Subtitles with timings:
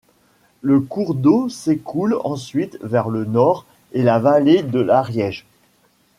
[0.63, 5.45] Le cours d'eau s'écoule ensuite vers le nord et la vallée de l'Ariège.